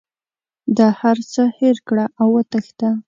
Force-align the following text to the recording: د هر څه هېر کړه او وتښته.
د 0.77 0.79
هر 0.99 1.17
څه 1.31 1.43
هېر 1.57 1.77
کړه 1.87 2.05
او 2.21 2.27
وتښته. 2.35 2.89